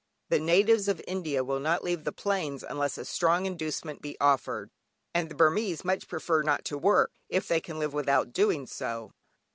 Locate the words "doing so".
8.33-9.11